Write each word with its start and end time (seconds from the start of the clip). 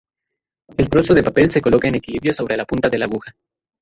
El 0.77 0.89
trozo 0.89 1.13
de 1.13 1.21
papel 1.21 1.51
se 1.51 1.61
coloca 1.61 1.87
en 1.87 1.93
equilibrio 1.93 2.33
sobre 2.33 2.57
la 2.57 2.65
punta 2.65 2.89
de 2.89 2.97
la 2.97 3.05
aguja. 3.05 3.35